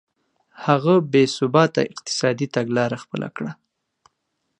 [0.65, 3.51] هغه بې ثباته اقتصادي تګلاره خپله کړه.